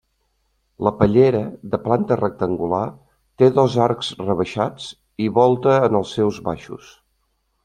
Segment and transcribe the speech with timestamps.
[0.85, 1.41] La pallera,
[1.75, 2.81] de planta rectangular,
[3.43, 4.89] té dos arcs rebaixats
[5.27, 6.91] i volta en els seus baixos.